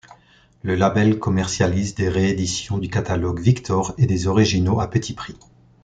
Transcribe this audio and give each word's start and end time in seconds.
Le 0.63 0.73
label 0.73 1.19
commercialise 1.19 1.93
des 1.93 2.09
rééditions 2.09 2.79
du 2.79 2.89
catalogue 2.89 3.39
Victor 3.39 3.93
et 3.99 4.07
des 4.07 4.25
originaux 4.25 4.79
à 4.81 4.89
petit 4.89 5.13
prix. 5.13 5.37